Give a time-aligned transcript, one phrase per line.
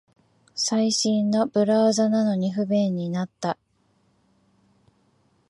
[0.55, 3.59] 最新のブラウザなのに不便になった